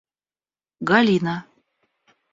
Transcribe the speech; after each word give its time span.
Галина 0.89 1.35